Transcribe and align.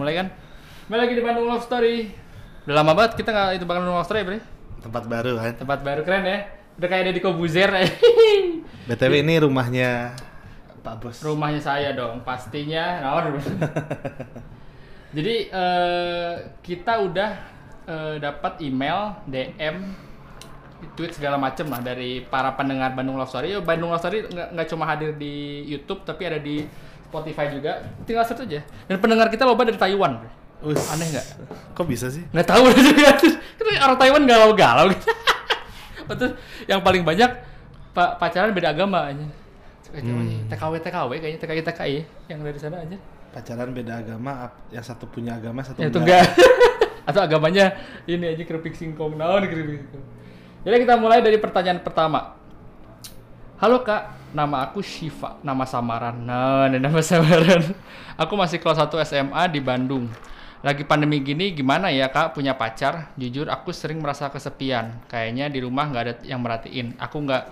mulai 0.00 0.16
kan. 0.16 0.32
Kembali 0.88 1.00
lagi 1.04 1.12
di 1.12 1.22
Bandung 1.22 1.44
Love 1.44 1.64
Story. 1.68 2.08
Udah 2.64 2.74
lama 2.80 2.92
banget 2.96 3.20
kita 3.20 3.28
nggak 3.36 3.60
itu 3.60 3.64
Bandung 3.68 3.92
Love 3.92 4.08
Story, 4.08 4.24
Bre. 4.24 4.40
Tempat 4.80 5.04
baru 5.04 5.32
kan. 5.36 5.52
Tempat 5.60 5.78
baru 5.84 6.00
keren 6.08 6.24
ya. 6.24 6.38
Udah 6.80 6.88
kayak 6.88 7.04
Deddy 7.12 7.20
Kobuzer. 7.20 7.68
BTW 8.88 9.20
ini 9.20 9.44
rumahnya 9.44 10.16
Pak 10.80 10.94
Bos. 11.04 11.20
Rumahnya 11.20 11.60
saya 11.60 11.92
dong, 11.92 12.24
pastinya. 12.24 13.04
Nah, 13.04 13.28
Jadi 15.16 15.52
eh, 15.52 16.34
kita 16.64 17.04
udah 17.04 17.30
eh, 17.84 18.14
dapat 18.16 18.64
email, 18.64 19.20
DM, 19.28 19.76
tweet 20.96 21.12
segala 21.12 21.36
macem 21.36 21.68
lah 21.68 21.84
dari 21.84 22.24
para 22.24 22.56
pendengar 22.56 22.96
Bandung 22.96 23.20
Love 23.20 23.28
Story. 23.28 23.52
Yo, 23.52 23.60
Bandung 23.60 23.92
Love 23.92 24.00
Story 24.00 24.24
nggak 24.32 24.68
cuma 24.72 24.88
hadir 24.88 25.12
di 25.20 25.68
YouTube 25.68 26.08
tapi 26.08 26.24
ada 26.24 26.40
di 26.40 26.64
Spotify 27.10 27.50
juga. 27.50 27.82
Tinggal 28.06 28.22
search 28.22 28.46
aja. 28.46 28.62
Dan 28.86 28.96
pendengar 29.02 29.26
kita 29.26 29.42
loba 29.42 29.66
dari 29.66 29.74
Taiwan. 29.74 30.22
Us. 30.62 30.78
Aneh 30.94 31.10
nggak? 31.10 31.26
Kok 31.74 31.86
bisa 31.90 32.06
sih? 32.06 32.22
Nggak 32.30 32.46
tahu 32.46 32.70
juga. 32.78 33.18
Kan 33.58 33.66
orang 33.90 33.98
Taiwan 33.98 34.22
galau-galau 34.30 34.86
gitu. 34.94 35.10
Terus 36.10 36.32
yang 36.70 36.80
paling 36.86 37.02
banyak 37.02 37.30
pa 37.90 38.14
pacaran 38.14 38.54
beda 38.54 38.70
agama 38.70 39.10
aja. 39.10 39.26
Hmm. 39.90 40.46
TKW 40.46 40.78
TKW 40.78 41.10
kayaknya 41.18 41.38
TKI 41.42 41.62
TKI 41.66 41.96
yang 42.30 42.38
dari 42.46 42.58
sana 42.62 42.78
aja. 42.78 42.94
Pacaran 43.30 43.70
beda 43.70 44.02
agama, 44.02 44.50
yang 44.74 44.82
satu 44.82 45.06
punya 45.06 45.38
agama, 45.38 45.62
satu 45.62 45.78
Ya, 45.78 45.86
itu 45.86 45.98
enggak. 46.02 46.34
Atau 47.10 47.22
agamanya 47.22 47.74
ini 48.06 48.26
aja 48.26 48.42
keripik 48.42 48.74
singkong 48.74 49.18
naon 49.18 49.46
keripik 49.50 49.82
singkong. 49.86 50.04
Jadi 50.66 50.76
kita 50.82 50.94
mulai 50.98 51.22
dari 51.22 51.38
pertanyaan 51.38 51.82
pertama. 51.82 52.38
Halo 53.60 53.84
kak, 53.84 54.32
nama 54.32 54.64
aku 54.64 54.80
Shiva, 54.80 55.36
nama 55.44 55.68
samaran. 55.68 56.16
Nah, 56.24 56.64
nama 56.72 57.00
samaran. 57.10 57.60
Aku 58.16 58.32
masih 58.36 58.56
kelas 58.56 58.80
1 58.80 58.88
SMA 59.04 59.42
di 59.52 59.60
Bandung. 59.60 60.08
Lagi 60.60 60.84
pandemi 60.84 61.20
gini 61.24 61.52
gimana 61.52 61.88
ya 61.88 62.08
kak 62.08 62.36
punya 62.36 62.52
pacar? 62.56 63.12
Jujur 63.16 63.48
aku 63.48 63.72
sering 63.72 64.00
merasa 64.00 64.28
kesepian. 64.28 65.00
Kayaknya 65.08 65.48
di 65.48 65.60
rumah 65.60 65.88
nggak 65.88 66.02
ada 66.04 66.14
yang 66.24 66.40
merhatiin. 66.40 66.96
Aku 67.00 67.20
nggak 67.24 67.44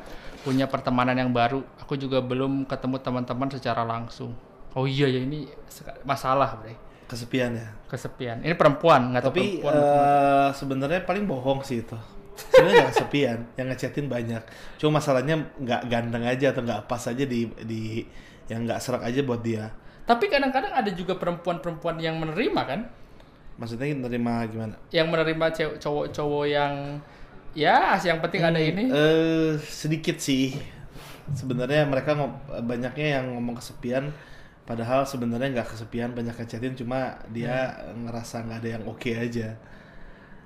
punya 0.44 0.68
pertemanan 0.68 1.16
yang 1.16 1.32
baru. 1.32 1.60
Aku 1.80 1.96
juga 1.96 2.20
belum 2.20 2.64
ketemu 2.64 2.96
teman-teman 3.00 3.48
secara 3.48 3.84
langsung. 3.84 4.32
Oh 4.76 4.84
iya 4.84 5.08
ya 5.08 5.20
ini 5.24 5.48
masalah 6.04 6.56
bre. 6.60 6.76
kesepian 7.08 7.56
ya. 7.56 7.68
Kesepian. 7.88 8.44
Ini 8.44 8.52
perempuan 8.52 9.12
nggak 9.12 9.24
tahu 9.24 9.32
Tapi 9.32 9.44
perempuan. 9.64 9.72
eh, 9.72 10.48
sebenarnya 10.52 11.00
paling 11.04 11.24
bohong 11.24 11.64
sih 11.64 11.80
itu. 11.80 11.96
Sebenarnya 12.38 12.86
nggak 12.86 12.92
kesepian, 12.94 13.38
yang 13.58 13.66
ngechatin 13.70 14.06
banyak. 14.06 14.42
Cuma 14.78 15.02
masalahnya 15.02 15.50
nggak 15.58 15.82
ganteng 15.90 16.24
aja 16.24 16.54
atau 16.54 16.62
nggak 16.62 16.86
pas 16.86 17.02
aja 17.10 17.24
di 17.26 17.50
di 17.66 18.06
yang 18.46 18.62
nggak 18.64 18.78
serak 18.78 19.02
aja 19.02 19.20
buat 19.26 19.42
dia. 19.42 19.74
Tapi 20.08 20.30
kadang-kadang 20.30 20.72
ada 20.72 20.88
juga 20.94 21.18
perempuan-perempuan 21.20 22.00
yang 22.00 22.16
menerima 22.16 22.62
kan? 22.64 22.80
Maksudnya 23.58 23.90
nerima 23.92 24.46
gimana? 24.46 24.78
Yang 24.94 25.06
menerima 25.10 25.46
cowok-cowok 25.82 26.44
yang 26.46 27.02
ya 27.52 27.98
yang 28.00 28.22
penting 28.22 28.42
ada 28.46 28.56
ini. 28.62 28.88
Eh 28.88 29.58
sedikit 29.58 30.22
sih. 30.22 30.54
Sebenarnya 31.34 31.84
mereka 31.84 32.16
banyaknya 32.64 33.20
yang 33.20 33.36
ngomong 33.36 33.60
kesepian, 33.60 34.08
padahal 34.64 35.04
sebenarnya 35.04 35.60
nggak 35.60 35.76
kesepian, 35.76 36.16
banyak 36.16 36.32
ngechatin 36.32 36.72
cuma 36.72 37.20
dia 37.28 37.76
ngerasa 37.92 38.48
nggak 38.48 38.58
ada 38.64 38.70
yang 38.80 38.84
oke 38.88 39.10
aja. 39.12 39.58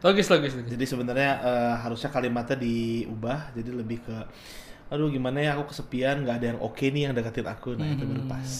Logis 0.02 0.26
logis 0.26 0.52
logis. 0.58 0.70
Jadi 0.70 0.84
sebenarnya 0.84 1.30
eh, 1.40 1.74
harusnya 1.80 2.10
kalimatnya 2.10 2.58
diubah, 2.58 3.54
jadi 3.54 3.70
lebih 3.70 4.02
ke, 4.02 4.16
aduh 4.90 5.06
gimana 5.08 5.38
ya 5.38 5.54
aku 5.54 5.70
kesepian, 5.70 6.26
nggak 6.26 6.36
ada 6.36 6.46
yang 6.50 6.58
oke 6.58 6.82
nih 6.82 7.02
yang 7.06 7.14
deketin 7.14 7.46
aku, 7.46 7.78
nah 7.78 7.86
itu 7.86 8.02
baru 8.02 8.26
pas. 8.26 8.50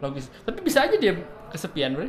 Logis. 0.00 0.32
Tapi 0.42 0.58
bisa 0.60 0.84
aja 0.84 0.96
dia 0.96 1.12
kesepian, 1.48 1.92
Bre. 1.92 2.08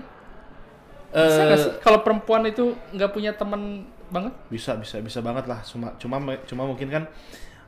Bisa 1.07 1.41
Eh, 1.47 1.55
sih 1.55 1.71
kalau 1.79 2.03
perempuan 2.03 2.43
itu 2.43 2.75
nggak 2.91 3.11
punya 3.11 3.31
teman 3.31 3.83
banget? 4.07 4.31
bisa 4.47 4.75
bisa 4.75 4.99
bisa 4.99 5.19
banget 5.19 5.47
lah, 5.47 5.59
cuma 5.63 5.91
cuma 5.99 6.15
cuma 6.47 6.63
mungkin 6.63 6.87
kan 6.87 7.03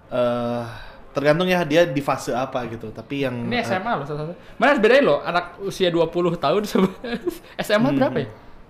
eh 0.10 0.66
tergantung 1.10 1.50
ya 1.50 1.66
dia 1.66 1.84
di 1.84 2.00
fase 2.00 2.32
apa 2.32 2.64
gitu. 2.68 2.92
Tapi 2.92 3.26
yang 3.26 3.36
Ini 3.48 3.60
SMA 3.62 3.92
loh 3.98 4.06
satu-satu. 4.06 4.34
Mana 4.56 4.68
harus 4.72 4.82
bedain 4.82 5.04
loh 5.04 5.20
anak 5.20 5.58
usia 5.60 5.90
20 5.90 6.06
tahun 6.38 6.64
sama 6.64 6.88
SMA 7.66 7.90
berapa 7.92 8.18
ya? 8.20 8.28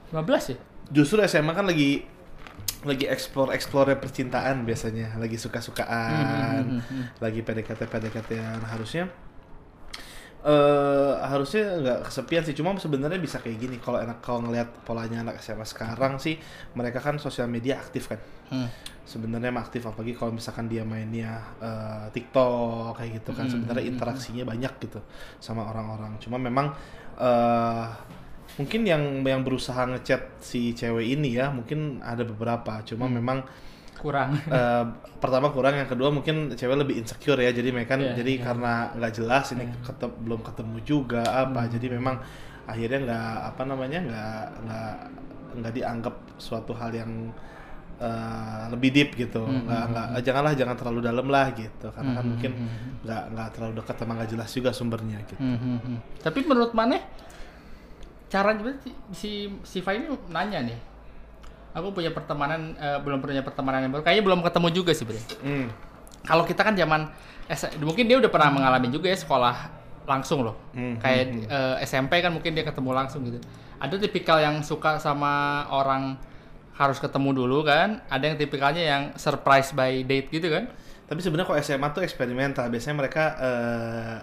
15 0.10 0.54
ya? 0.54 0.58
justru 0.90 1.22
SMA 1.22 1.54
kan 1.54 1.70
lagi 1.70 2.02
lagi 2.88 3.06
explore 3.12 3.52
explore 3.52 3.92
percintaan 4.00 4.64
biasanya 4.64 5.20
lagi 5.20 5.36
suka 5.36 5.60
sukaan 5.60 6.80
lagi 7.20 7.44
PDKT 7.44 7.82
PDKT 7.92 8.32
harusnya 8.72 9.12
eh 10.40 11.14
harusnya 11.20 11.84
nggak 11.84 12.00
kesepian 12.08 12.44
sih. 12.48 12.56
Cuma 12.56 12.72
sebenarnya 12.80 13.20
bisa 13.20 13.44
kayak 13.44 13.60
gini 13.60 13.76
kalau 13.76 14.00
enak 14.00 14.24
kalau 14.24 14.40
ngelihat 14.48 14.72
polanya 14.88 15.20
anak 15.20 15.44
SMA 15.44 15.68
sekarang 15.68 16.16
sih 16.16 16.40
mereka 16.80 17.04
kan 17.04 17.20
sosial 17.20 17.52
media 17.52 17.80
aktif 17.80 18.08
kan. 18.08 18.20
Hmm. 18.50 18.70
sebenarnya 19.10 19.50
aktif 19.58 19.82
apalagi 19.90 20.14
kalau 20.14 20.34
misalkan 20.34 20.70
dia 20.70 20.86
mainnya 20.86 21.42
eh, 21.60 22.08
TikTok 22.14 22.96
kayak 22.96 23.20
gitu 23.20 23.36
kan. 23.36 23.52
Sebenarnya 23.52 23.84
interaksinya 23.84 24.48
banyak 24.48 24.74
gitu 24.80 25.04
sama 25.44 25.68
orang-orang. 25.68 26.16
Cuma 26.24 26.40
memang 26.40 26.72
eh 27.20 27.88
mungkin 28.60 28.82
yang 28.84 29.04
yang 29.24 29.42
berusaha 29.42 29.88
ngechat 29.88 30.44
si 30.44 30.76
cewek 30.76 31.16
ini 31.16 31.34
ya 31.34 31.48
mungkin 31.50 32.04
ada 32.04 32.22
beberapa 32.22 32.84
cuma 32.84 33.08
memang 33.08 33.42
Kurang. 33.96 34.32
eh, 34.32 34.84
pertama 35.18 35.52
kurang 35.52 35.76
yang 35.76 35.88
kedua 35.88 36.08
mungkin 36.08 36.52
cewek 36.54 36.78
lebih 36.78 37.00
insecure 37.00 37.40
ya 37.40 37.52
jadi 37.52 37.72
mereka 37.72 37.96
Iya, 37.96 38.16
jadi 38.16 38.32
iya. 38.36 38.44
karena 38.44 38.74
nggak 38.96 39.14
jelas 39.14 39.46
ini 39.52 39.64
ketem- 39.80 40.16
belum 40.20 40.40
ketemu 40.40 40.78
juga 40.84 41.24
apa 41.24 41.68
Hmm. 41.68 41.72
jadi 41.72 41.88
memang 41.96 42.16
akhirnya 42.64 43.00
nggak 43.02 43.34
apa 43.50 43.62
namanya 43.66 44.00
nggak 44.00 44.40
nggak 44.64 44.94
nggak 45.60 45.74
dianggap 45.74 46.16
suatu 46.38 46.72
hal 46.72 46.92
yang 46.92 47.12
eh, 48.00 48.64
lebih 48.72 48.90
deep 48.90 49.10
gitu 49.18 49.44
Hmm, 49.44 49.68
nggak 49.68 49.84
nggak 49.92 50.08
janganlah 50.24 50.54
jangan 50.56 50.76
terlalu 50.76 51.00
dalam 51.04 51.28
lah 51.28 51.52
gitu 51.52 51.88
karena 51.92 52.12
kan 52.14 52.24
Hmm, 52.24 52.32
mungkin 52.32 52.52
hmm, 52.56 52.68
hmm. 52.68 52.92
nggak 53.04 53.24
nggak 53.36 53.48
terlalu 53.52 53.74
dekat 53.84 53.96
sama 53.96 54.12
nggak 54.16 54.30
jelas 54.32 54.50
juga 54.52 54.70
sumbernya 54.72 55.18
gitu 55.28 55.40
Hmm, 55.40 55.60
hmm, 55.60 55.80
hmm. 55.84 55.98
Tapi 56.24 56.40
menurut 56.44 56.72
Maneh 56.72 57.04
cara 58.30 58.54
si 58.80 58.90
si 59.12 59.32
Siva 59.66 59.92
ini 59.92 60.08
nanya 60.30 60.62
nih. 60.64 60.78
Aku 61.74 61.94
punya 61.94 62.10
pertemanan 62.10 62.74
eh, 62.78 62.98
belum 63.02 63.22
punya 63.22 63.42
pertemanan 63.42 63.86
yang 63.86 63.92
baru. 63.94 64.02
Kayaknya 64.02 64.24
belum 64.26 64.40
ketemu 64.42 64.68
juga 64.74 64.92
sih, 64.94 65.06
Bre. 65.06 65.22
Hmm. 65.42 65.68
Kalau 66.26 66.44
kita 66.46 66.62
kan 66.62 66.74
zaman 66.74 67.10
S- 67.50 67.74
mungkin 67.82 68.06
dia 68.06 68.18
udah 68.22 68.30
pernah 68.30 68.50
mengalami 68.54 68.90
juga 68.90 69.10
ya 69.10 69.18
sekolah 69.18 69.56
langsung 70.06 70.42
loh. 70.42 70.58
Hmm, 70.74 70.98
Kayak 70.98 71.26
eh, 71.46 71.76
SMP 71.86 72.22
kan 72.22 72.34
mungkin 72.34 72.54
dia 72.58 72.66
ketemu 72.66 72.90
langsung 72.94 73.22
gitu. 73.26 73.38
Ada 73.80 73.96
tipikal 73.98 74.42
yang 74.42 74.60
suka 74.66 74.98
sama 74.98 75.66
orang 75.70 76.18
harus 76.74 76.98
ketemu 76.98 77.46
dulu 77.46 77.62
kan. 77.66 78.02
Ada 78.10 78.34
yang 78.34 78.38
tipikalnya 78.38 78.84
yang 78.84 79.04
surprise 79.16 79.70
by 79.72 80.02
date 80.06 80.30
gitu 80.30 80.50
kan. 80.50 80.70
Tapi 81.06 81.22
sebenarnya 81.22 81.50
kok 81.50 81.58
SMA 81.62 81.88
tuh 81.94 82.02
eksperimental. 82.02 82.66
Biasanya 82.70 82.96
mereka 82.98 83.24
eh, 83.38 84.16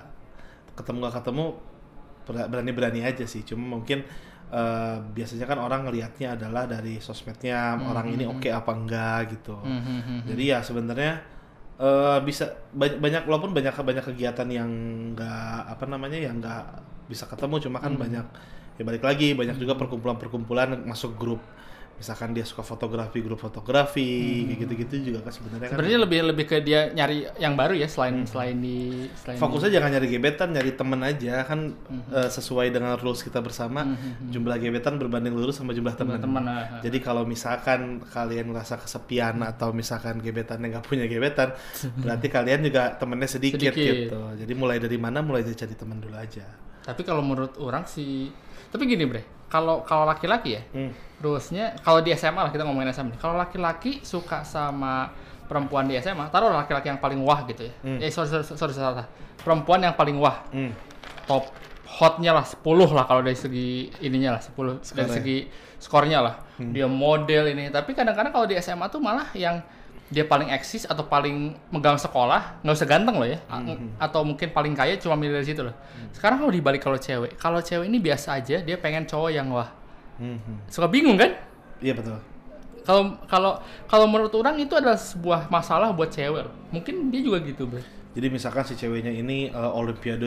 ketemu 0.75 0.97
gak 1.09 1.15
ketemu 1.23 1.45
berani-berani 2.27 3.01
aja 3.07 3.25
sih. 3.25 3.47
Cuma 3.47 3.79
mungkin 3.79 4.03
eh, 4.51 4.97
biasanya 5.15 5.47
kan 5.47 5.59
orang 5.63 5.87
ngelihatnya 5.87 6.35
adalah 6.35 6.67
dari 6.67 6.99
sosmednya 6.99 7.79
orang 7.79 8.13
ini 8.13 8.25
oke 8.27 8.49
apa 8.51 8.71
enggak 8.75 9.19
gitu. 9.39 9.57
Hmm, 9.63 9.83
hmm, 9.83 10.01
hmm. 10.03 10.21
Jadi 10.29 10.43
ya 10.51 10.59
sebenarnya 10.61 11.13
eh, 11.79 12.19
bisa 12.27 12.51
banyak, 12.75 12.99
banyak 12.99 13.23
walaupun 13.31 13.55
banyak 13.55 13.73
banyak 13.73 14.05
kegiatan 14.05 14.49
yang 14.51 14.71
enggak 15.15 15.71
apa 15.71 15.85
namanya 15.87 16.19
yang 16.19 16.43
enggak 16.43 16.83
bisa 17.07 17.31
ketemu 17.31 17.71
cuma 17.71 17.79
kan 17.79 17.95
banyak 17.95 18.27
ya 18.77 18.83
balik 18.85 19.05
lagi 19.07 19.33
banyak 19.33 19.57
juga 19.57 19.79
perkumpulan-perkumpulan 19.79 20.85
masuk 20.85 21.17
grup 21.17 21.41
misalkan 21.97 22.37
dia 22.37 22.45
suka 22.45 22.61
fotografi 22.61 23.25
grup 23.25 23.41
fotografi 23.41 24.45
kayak 24.53 24.59
gitu-gitu 24.69 24.95
juga 25.13 25.25
kan 25.25 25.33
sebenarnya 25.33 25.69
kan. 25.73 25.77
Sebenarnya 25.81 25.99
lebih 26.05 26.21
lebih 26.29 26.45
ke 26.45 26.57
dia 26.61 26.93
nyari 26.93 27.25
yang 27.41 27.57
baru 27.57 27.73
ya 27.73 27.89
selain 27.89 28.29
selain 28.29 28.57
di 28.61 29.09
selain 29.17 29.41
fokusnya 29.41 29.81
jangan 29.81 29.91
nyari 29.97 30.07
gebetan 30.13 30.49
nyari 30.53 30.71
temen 30.77 31.01
aja 31.01 31.35
kan 31.49 31.73
eh, 32.13 32.29
sesuai 32.29 32.69
dengan 32.69 33.01
rules 33.01 33.25
kita 33.25 33.41
bersama. 33.41 33.97
Jumlah 34.29 34.61
gebetan 34.61 35.01
berbanding 35.01 35.33
lurus 35.33 35.57
sama 35.57 35.73
jumlah 35.73 35.97
teman 35.97 36.21
teman. 36.21 36.45
ah, 36.47 36.53
ah. 36.53 36.81
jadi 36.85 36.99
kalau 37.01 37.25
misalkan 37.25 38.05
kalian 38.13 38.53
merasa 38.53 38.77
kesepian 38.77 39.41
atau 39.41 39.73
misalkan 39.73 40.21
gebetannya 40.21 40.77
nggak 40.77 40.85
punya 40.85 41.09
gebetan 41.09 41.57
berarti 42.05 42.29
kalian 42.29 42.61
juga 42.69 42.93
temennya 43.01 43.29
sedikit, 43.29 43.73
Sedikit. 43.73 44.13
gitu. 44.13 44.21
Jadi 44.37 44.53
mulai 44.53 44.77
dari 44.77 44.99
mana 45.01 45.25
mulai 45.25 45.41
dari 45.43 45.57
cari 45.57 45.73
teman 45.73 45.99
dulu 46.01 46.17
aja. 46.17 46.45
Tapi 46.87 47.03
kalau 47.03 47.19
menurut 47.25 47.59
orang 47.59 47.83
sih, 47.83 48.31
tapi 48.71 48.87
gini 48.87 49.03
bre, 49.11 49.36
kalau 49.47 49.83
kalau 49.83 50.05
laki-laki 50.05 50.59
ya, 50.59 50.63
Hmm. 50.71 50.91
rulesnya 51.17 51.79
kalau 51.81 52.01
di 52.01 52.11
SMA 52.13 52.41
lah 52.41 52.51
kita 52.51 52.63
ngomongin 52.63 52.91
SMA. 52.91 53.15
Kalau 53.17 53.35
laki-laki 53.35 54.03
suka 54.03 54.43
sama 54.43 55.11
perempuan 55.47 55.87
di 55.87 55.95
SMA, 55.97 56.27
taruh 56.29 56.51
laki-laki 56.51 56.89
yang 56.89 56.99
paling 56.99 57.23
wah 57.23 57.47
gitu 57.47 57.65
ya. 57.65 57.75
Hmm. 57.81 57.99
Eh 57.99 58.11
sorry, 58.11 58.29
sorry, 58.29 58.45
sorry, 58.45 58.73
salah. 58.73 59.07
Perempuan 59.39 59.81
yang 59.81 59.95
paling 59.95 60.19
wah, 60.19 60.43
Hmm. 60.51 60.75
top 61.25 61.47
hotnya 61.87 62.35
lah 62.35 62.43
10 62.43 62.91
lah 62.91 63.07
kalau 63.07 63.23
dari 63.23 63.39
segi 63.39 63.89
ininya 64.03 64.37
lah 64.37 64.43
10 64.43 64.77
dari 64.77 65.07
Skornya. 65.07 65.15
segi 65.15 65.39
skornya 65.79 66.19
lah. 66.19 66.35
Dia 66.59 66.91
model 66.91 67.55
ini. 67.55 67.71
Tapi 67.71 67.95
kadang-kadang 67.95 68.35
kalau 68.35 68.45
di 68.45 68.59
SMA 68.59 68.91
tuh 68.91 68.99
malah 68.99 69.31
yang 69.33 69.63
dia 70.07 70.23
paling 70.23 70.55
eksis 70.55 70.87
atau 70.87 71.03
paling 71.03 71.59
megang 71.69 71.99
sekolah 71.99 72.63
nggak 72.63 72.75
usah 72.75 72.87
ganteng 72.87 73.19
loh 73.19 73.27
ya 73.27 73.43
A- 73.51 73.63
atau 73.99 74.23
mungkin 74.23 74.55
paling 74.55 74.73
kaya 74.73 74.95
cuma 74.97 75.19
milih 75.19 75.43
dari 75.43 75.47
situ 75.47 75.67
loh 75.67 75.75
sekarang 76.15 76.39
kalau 76.39 76.53
dibalik 76.55 76.79
kalau 76.79 76.95
cewek 76.95 77.35
kalau 77.37 77.59
cewek 77.59 77.91
ini 77.91 77.99
biasa 77.99 78.39
aja 78.39 78.63
dia 78.63 78.77
pengen 78.79 79.03
cowok 79.05 79.31
yang 79.31 79.51
wah 79.51 79.67
Hmm, 80.17 80.41
hmm. 80.41 80.73
Suka 80.73 80.89
bingung 80.89 81.21
kan? 81.21 81.29
Iya 81.77 81.93
betul. 81.93 82.17
Kalau 82.89 83.21
kalau 83.29 83.61
kalau 83.85 84.09
menurut 84.09 84.33
orang 84.33 84.57
itu 84.57 84.73
adalah 84.73 84.97
sebuah 84.97 85.53
masalah 85.53 85.93
buat 85.93 86.09
cewek. 86.09 86.49
Mungkin 86.73 87.13
dia 87.13 87.21
juga 87.21 87.45
gitu, 87.45 87.69
Bro. 87.69 87.85
Jadi 88.17 88.33
misalkan 88.33 88.65
si 88.65 88.73
ceweknya 88.75 89.13
ini 89.13 89.47
eh, 89.47 89.71
olimpiade 89.71 90.25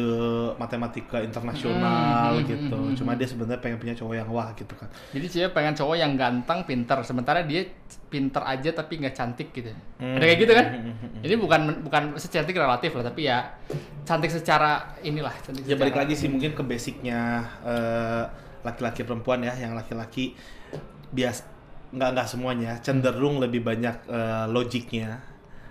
matematika 0.56 1.18
internasional 1.19 2.31
Hmm, 2.31 2.38
hmm, 2.38 2.45
gitu. 2.45 2.77
hmm, 2.77 2.86
hmm, 2.86 2.95
Cuma 2.95 3.12
dia 3.13 3.25
sebenarnya 3.25 3.57
pengen 3.57 3.77
punya 3.77 3.97
cowok 3.97 4.13
yang 4.13 4.30
wah 4.30 4.53
gitu 4.53 4.69
kan. 4.77 4.86
Jadi 5.09 5.25
cewek 5.27 5.51
pengen 5.51 5.74
cowok 5.74 5.95
yang 5.97 6.13
ganteng, 6.13 6.62
pinter, 6.63 7.01
sementara 7.01 7.41
dia 7.41 7.65
pinter 8.06 8.45
aja 8.45 8.69
tapi 8.71 9.01
nggak 9.01 9.12
cantik 9.12 9.50
gitu. 9.50 9.74
Hmm. 9.97 10.15
Ada 10.15 10.24
kayak 10.24 10.39
gitu 10.39 10.53
kan? 10.53 10.65
Hmm, 10.68 10.77
hmm, 10.77 10.94
hmm, 10.94 11.09
hmm. 11.09 11.21
Ini 11.25 11.36
bukan 11.36 11.62
bukan 11.81 12.03
secantik 12.15 12.53
relatif 12.53 12.94
lah, 12.94 13.03
tapi 13.03 13.21
ya 13.25 13.57
cantik 14.03 14.30
secara 14.30 14.71
inilah. 15.01 15.33
Cantik 15.41 15.65
Ya 15.65 15.74
balik 15.74 15.89
secara- 15.91 16.06
lagi 16.06 16.13
sih 16.13 16.30
mungkin 16.30 16.53
ke 16.53 16.62
basicnya 16.62 17.19
eh, 17.65 18.24
laki-laki 18.62 19.01
perempuan 19.01 19.41
ya, 19.41 19.57
yang 19.57 19.74
laki-laki 19.74 20.38
bias 21.09 21.41
nggak 21.89 22.09
nggak 22.13 22.27
semuanya 22.27 22.77
cenderung 22.80 23.41
lebih 23.41 23.65
banyak 23.65 24.06
eh, 24.06 24.45
logiknya. 24.45 25.25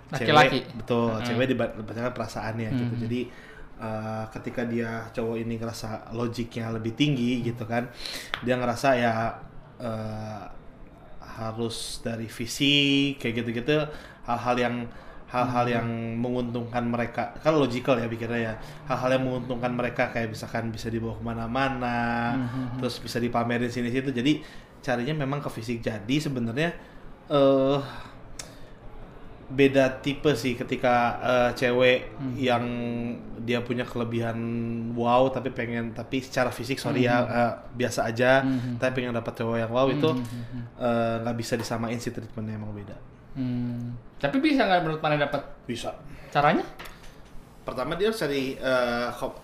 Laki-laki. 0.09 0.59
Cewek, 0.65 0.77
betul, 0.77 1.09
Hmm. 1.11 1.23
cewek 1.23 1.45
dibacakan 1.49 2.13
perasaannya 2.13 2.69
gitu. 2.71 2.93
Hmm. 2.95 3.03
Jadi 3.05 3.21
eh, 3.79 4.23
ketika 4.29 4.61
dia 4.63 5.07
cowok 5.09 5.39
ini 5.39 5.55
ngerasa 5.55 6.11
logiknya 6.11 6.67
lebih 6.69 6.93
tinggi 6.93 7.39
gitu 7.41 7.63
kan, 7.63 7.87
dia 8.41 8.59
ngerasa 8.59 8.89
ya 8.93 9.13
eh, 9.79 10.43
harus 11.39 12.03
dari 12.03 12.27
fisik 12.27 13.15
kayak 13.17 13.33
gitu-gitu 13.39 13.79
hal-hal 14.27 14.55
yang 14.59 14.75
hal-hal 15.29 15.63
Hmm. 15.63 15.71
yang 15.71 15.87
menguntungkan 16.19 16.83
mereka 16.83 17.31
kan 17.39 17.55
logical 17.55 17.95
ya 17.95 18.09
pikirnya 18.09 18.39
ya 18.41 18.53
hal-hal 18.83 19.15
yang 19.15 19.23
menguntungkan 19.23 19.71
mereka 19.71 20.09
kayak 20.09 20.33
misalkan 20.33 20.67
bisa 20.67 20.89
dibawa 20.89 21.15
ke 21.15 21.23
mana-mana 21.23 21.99
Hmm. 22.35 22.81
terus 22.81 22.97
bisa 22.97 23.21
dipamerin 23.21 23.69
sini 23.69 23.87
situ 23.87 24.09
jadi 24.09 24.41
carinya 24.81 25.15
memang 25.15 25.39
ke 25.39 25.47
fisik 25.47 25.79
jadi 25.79 26.15
sebenarnya 26.19 26.73
eh 27.29 27.79
beda 29.49 29.97
tipe 29.99 30.29
sih 30.33 30.53
ketika 30.53 30.93
eh, 31.19 31.49
cewek 31.53 32.13
Hmm. 32.15 32.33
yang 32.35 32.63
dia 33.39 33.59
punya 33.59 33.81
kelebihan 33.81 34.37
wow 34.93 35.25
tapi 35.27 35.49
pengen 35.49 35.89
tapi 35.89 36.21
secara 36.21 36.49
fisik 36.49 36.77
sorry 36.77 37.03
ya 37.03 37.17
eh, 37.23 37.53
biasa 37.73 38.05
aja 38.05 38.45
Hmm. 38.45 38.77
tapi 38.77 39.01
pengen 39.01 39.11
dapat 39.11 39.33
cowok 39.33 39.57
yang 39.57 39.69
wow 39.69 39.87
itu 39.87 40.05
Hmm, 40.05 40.21
hmm, 40.21 40.43
hmm. 40.45 40.63
eh, 40.77 41.15
nggak 41.21 41.35
bisa 41.35 41.53
disamain 41.55 41.97
sih 41.97 42.09
treatmentnya 42.09 42.55
emang 42.55 42.71
beda 42.71 42.97
Hmm. 43.29 43.93
Tapi 44.17 44.37
bisa 44.37 44.63
nggak 44.63 44.81
menurut 44.81 44.99
mana 44.99 45.15
dapat 45.19 45.41
bisa 45.63 45.95
caranya? 46.29 46.65
pertama 47.61 47.93
dia 47.93 48.09
harus 48.09 48.17
cari 48.17 48.57
kop- 49.15 49.41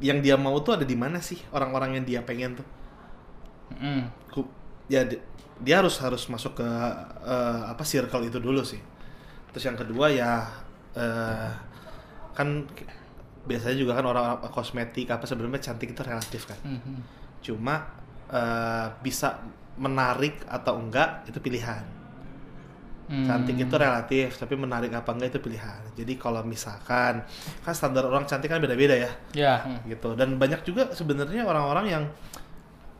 yang 0.00 0.18
dia 0.18 0.34
mau 0.34 0.54
tuh 0.58 0.74
ada 0.74 0.86
di 0.86 0.94
mana 0.94 1.18
sih 1.18 1.36
orang-orang 1.50 1.98
yang 1.98 2.04
dia 2.04 2.20
pengen 2.22 2.56
tuh 2.56 2.66
Hmm. 3.70 4.10
Ya 4.88 5.06
di- 5.06 5.22
dia 5.60 5.78
harus 5.78 5.94
harus 5.98 6.26
masuk 6.26 6.58
ke 6.58 6.66
eh, 7.22 7.60
apa 7.68 7.82
circle 7.84 8.24
itu 8.24 8.38
dulu 8.38 8.62
sih 8.62 8.80
terus 9.50 9.64
yang 9.66 9.78
kedua 9.78 10.06
ya 10.10 10.46
eh, 10.94 11.50
kan 12.36 12.48
biasanya 13.48 13.76
juga 13.76 13.92
kan 13.98 14.06
orang 14.06 14.24
kosmetik 14.52 15.08
apa 15.10 15.24
sebenarnya 15.24 15.72
cantik 15.72 15.96
itu 15.96 16.02
relatif 16.04 16.42
kan 16.50 16.58
Hmm, 16.62 16.80
hmm. 16.80 17.00
cuma 17.40 17.74
eh, 18.30 18.86
bisa 19.02 19.40
menarik 19.80 20.44
atau 20.46 20.76
enggak 20.78 21.24
itu 21.30 21.40
pilihan 21.40 21.84
Hmm. 23.10 23.26
cantik 23.26 23.58
itu 23.58 23.74
relatif 23.74 24.38
tapi 24.38 24.54
menarik 24.54 24.94
apa 24.94 25.10
enggak 25.10 25.34
itu 25.34 25.40
pilihan 25.42 25.82
jadi 25.98 26.14
kalau 26.14 26.46
misalkan 26.46 27.26
kan 27.66 27.74
standar 27.74 28.06
orang 28.06 28.22
cantik 28.22 28.46
kan 28.46 28.62
beda-beda 28.62 28.94
ya 28.94 29.10
hmm. 29.66 29.90
gitu 29.90 30.14
dan 30.14 30.38
banyak 30.38 30.62
juga 30.62 30.94
sebenarnya 30.94 31.42
orang-orang 31.42 31.90
yang 31.90 32.04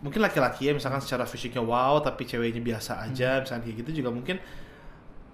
mungkin 0.02 0.18
laki-laki 0.18 0.66
ya 0.66 0.72
misalkan 0.74 0.98
secara 0.98 1.30
fisiknya 1.30 1.62
wow 1.62 2.02
tapi 2.02 2.26
ceweknya 2.26 2.58
biasa 2.58 3.06
aja 3.06 3.38
misalnya 3.38 3.62
kayak 3.70 3.76
gitu 3.86 4.02
juga 4.02 4.10
mungkin 4.10 4.42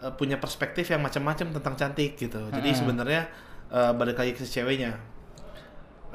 eh, 0.00 0.12
punya 0.14 0.37
perspektif 0.37 0.88
yang 0.88 1.00
macam-macam 1.00 1.56
tentang 1.56 1.75
cantik 1.75 2.16
gitu 2.16 2.50
jadi 2.50 2.69
Hmm. 2.72 2.78
sebenarnya 2.78 3.22
eh, 3.70 3.93
balik 3.96 4.16
lagi 4.19 4.32
ke 4.37 4.44
ceweknya 4.44 4.96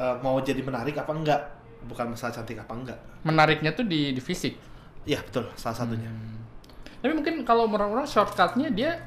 Eh, 0.01 0.15
mau 0.25 0.39
jadi 0.41 0.63
menarik 0.65 0.97
apa 0.97 1.13
enggak 1.13 1.41
bukan 1.85 2.15
masalah 2.15 2.33
cantik 2.33 2.57
apa 2.57 2.73
enggak 2.73 2.97
Menariknya 3.21 3.69
tuh 3.75 3.85
di, 3.85 4.09
di 4.15 4.21
fisik. 4.23 4.57
Iya 5.05 5.21
betul 5.21 5.45
salah 5.53 5.77
satunya 5.77 6.09
Tapi 7.01 7.11
mungkin 7.13 7.45
kalau 7.45 7.69
menurut 7.69 8.01
orang 8.01 8.09
shortcutnya 8.09 8.73
dia 8.73 8.97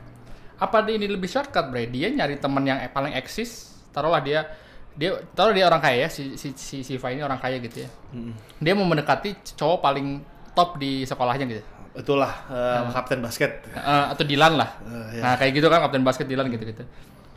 apa 0.54 0.86
ini 0.86 1.10
lebih 1.10 1.26
shortcut 1.26 1.72
bre? 1.72 1.90
Dia 1.90 2.14
nyari 2.14 2.38
teman 2.38 2.62
yang 2.62 2.78
paling 2.94 3.10
eksis. 3.16 3.74
Taruhlah 3.90 4.22
dia 4.22 4.46
dia 4.94 5.18
taruh 5.34 5.50
dia 5.50 5.66
orang 5.66 5.82
kaya 5.82 6.06
ya 6.06 6.08
si 6.12 6.38
si 6.38 6.54
si 6.54 6.86
Siva 6.86 7.10
ini 7.10 7.26
orang 7.26 7.42
kaya 7.42 7.58
gitu 7.58 7.82
ya. 7.82 7.90
Mm-mm. 8.14 8.34
Dia 8.62 8.78
mau 8.78 8.86
mendekati 8.86 9.34
cowok 9.58 9.82
paling 9.82 10.22
top 10.54 10.78
di 10.78 11.02
sekolahnya 11.02 11.46
gitu. 11.50 11.62
Itulah 11.94 12.32
eh, 12.50 12.90
kapten 12.90 13.22
basket 13.22 13.62
Eh, 13.70 14.04
atau 14.10 14.24
Dilan 14.26 14.58
lah. 14.58 14.70
Eh, 14.82 15.18
ya. 15.18 15.22
Nah 15.22 15.32
kayak 15.38 15.52
gitu 15.54 15.66
kan 15.70 15.78
kapten 15.86 16.02
basket 16.02 16.26
Dilan 16.26 16.50
gitu-gitu. 16.50 16.82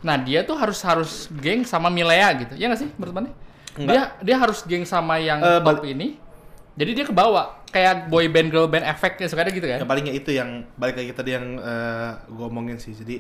Nah 0.01 0.18
dia 0.18 0.42
tuh 0.45 0.57
harus 0.57 0.81
harus 0.81 1.30
geng 1.38 1.62
sama 1.63 1.88
Milea 1.94 2.30
gitu. 2.42 2.54
Ya 2.57 2.69
nggak 2.69 2.81
sih 2.81 2.89
menurut 2.98 3.13
mana? 3.13 3.30
Enggak. 3.77 3.94
Dia 3.94 4.01
dia 4.25 4.36
harus 4.42 4.65
geng 4.65 4.86
sama 4.86 5.21
yang 5.21 5.39
Eh, 5.42 5.62
top 5.62 5.86
ini. 5.86 6.18
Jadi 6.77 6.92
dia 6.94 7.06
kebawa 7.09 7.57
kayak 7.74 8.09
boy 8.09 8.30
band 8.30 8.50
girl 8.54 8.69
band 8.69 8.86
efeknya 8.86 9.27
suka 9.30 9.44
ada 9.44 9.51
gitu 9.51 9.65
kan? 9.68 9.81
yang 9.81 9.89
palingnya 9.89 10.13
itu 10.13 10.30
yang 10.31 10.63
balik 10.80 10.95
lagi 10.95 11.12
tadi 11.12 11.36
yang 11.36 11.59
gue 12.31 12.45
omongin 12.48 12.80
sih 12.80 12.95
jadi 12.95 13.19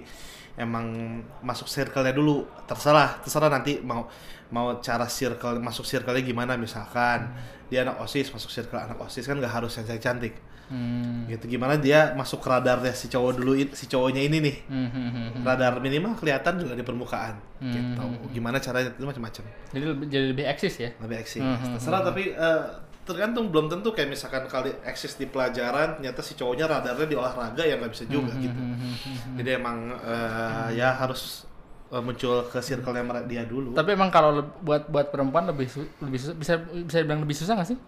emang 0.57 1.19
masuk 1.45 1.67
circle-nya 1.69 2.15
dulu 2.15 2.47
terserah 2.65 3.19
terserah 3.21 3.51
nanti 3.51 3.77
mau 3.83 4.07
mau 4.49 4.79
cara 4.79 5.05
circle 5.11 5.59
masuk 5.59 5.83
circle-nya 5.83 6.23
gimana 6.23 6.55
misalkan 6.55 7.29
dia 7.67 7.83
anak 7.83 7.99
osis 8.01 8.31
masuk 8.31 8.49
circle 8.49 8.79
anak 8.79 8.97
osis 9.03 9.27
kan 9.27 9.37
nggak 9.37 9.51
harus 9.51 9.75
yang 9.77 9.99
cantik 9.99 10.39
Hmm. 10.67 11.23
gitu 11.25 11.47
gimana 11.47 11.79
dia 11.79 12.11
masuk 12.11 12.39
ke 12.39 12.47
radarnya 12.47 12.91
si 12.91 13.07
cowok 13.07 13.31
dulu 13.35 13.51
si 13.71 13.87
cowoknya 13.87 14.19
ini 14.19 14.37
nih 14.43 14.55
Hmm, 14.67 14.87
hmm, 14.87 15.09
hmm, 15.09 15.27
hmm. 15.31 15.43
radar 15.43 15.79
minimal 15.79 16.13
kelihatan 16.15 16.59
juga 16.59 16.75
di 16.75 16.83
permukaan 16.83 17.39
Hmm. 17.57 17.71
gitu 17.71 18.03
gimana 18.31 18.59
caranya 18.59 18.91
itu 18.91 19.01
macam-macam 19.01 19.43
Jadi 19.71 19.85
lebih, 19.87 20.05
jadi 20.07 20.25
lebih 20.29 20.45
eksis 20.45 20.75
ya. 20.77 20.89
lebih 20.99 21.17
eksis 21.17 21.39
Hmm, 21.39 21.55
hmm, 21.55 21.73
terserah 21.73 22.01
tapi 22.03 22.23
eh, 22.29 22.63
tergantung 23.01 23.47
belum 23.47 23.65
tentu 23.67 23.89
kayak 23.89 24.11
misalkan 24.11 24.43
kali 24.45 24.75
eksis 24.83 25.15
di 25.15 25.23
pelajaran 25.25 25.95
ternyata 25.95 26.19
si 26.19 26.35
cowoknya 26.35 26.67
radarnya 26.67 27.07
di 27.07 27.15
olahraga 27.15 27.63
ya 27.63 27.79
nggak 27.79 27.91
bisa 27.95 28.03
juga 28.05 28.35
Hmm, 28.35 28.43
gitu 28.43 28.59
hmm, 28.59 28.75
hmm, 28.75 28.93
hmm, 28.93 29.15
hmm. 29.17 29.35
jadi 29.39 29.49
emang 29.55 29.77
eh, 29.97 30.67
ya 30.75 30.91
harus 30.93 31.47
eh, 31.87 32.03
muncul 32.03 32.43
ke 32.45 32.59
circle-nya 32.59 33.01
mere- 33.01 33.23
dia 33.23 33.47
dulu 33.47 33.71
Tapi 33.71 33.95
emang 33.95 34.11
kalau 34.11 34.43
buat 34.59 34.85
buat 34.85 35.07
perempuan 35.07 35.47
lebih 35.47 35.71
lebih 36.03 36.19
susah, 36.19 36.35
bisa 36.35 36.53
bisa 36.59 36.97
dibilang 36.99 37.23
lebih 37.23 37.33
susah 37.33 37.55
nggak 37.55 37.69
sih? 37.71 37.79